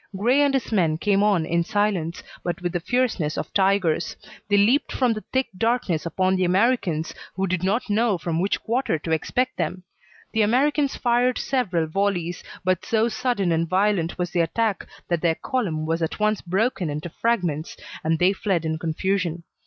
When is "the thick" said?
5.13-5.49